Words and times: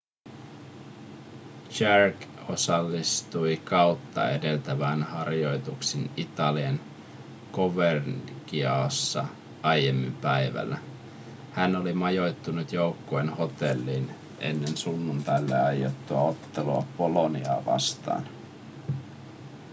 jarque 1.79 2.25
osallistui 2.49 3.57
kautta 3.57 4.29
edeltävään 4.31 5.03
harjoituksiin 5.03 6.09
italian 6.17 6.79
covercianossa 7.53 9.25
aiemmin 9.63 10.13
päivällä 10.15 10.77
hän 11.51 11.75
oli 11.75 11.93
majoittunut 11.93 12.71
joukkueen 12.73 13.29
hotelliin 13.29 14.09
ennen 14.39 14.77
sunnuntaille 14.77 15.59
aiottua 15.61 16.21
ottelua 16.21 16.83
boloniaa 16.97 17.65
vastaan 17.65 18.27